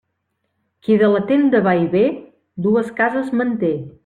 Qui 0.87 0.97
de 1.01 1.09
la 1.11 1.21
tenda 1.33 1.61
va 1.69 1.75
i 1.83 1.85
ve, 1.93 2.03
dues 2.69 2.91
cases 3.03 3.35
manté. 3.43 3.73